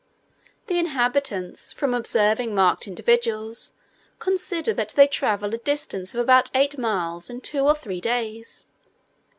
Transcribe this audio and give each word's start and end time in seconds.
The 0.65 0.79
inhabitants, 0.79 1.71
from 1.71 1.93
observing 1.93 2.55
marked 2.55 2.87
individuals, 2.87 3.73
consider 4.17 4.73
that 4.73 4.93
they 4.95 5.05
travel 5.05 5.53
a 5.53 5.59
distance 5.59 6.15
of 6.15 6.19
about 6.21 6.49
eight 6.55 6.75
miles 6.75 7.29
in 7.29 7.39
two 7.39 7.59
or 7.65 7.75
three 7.75 8.01
days. 8.01 8.65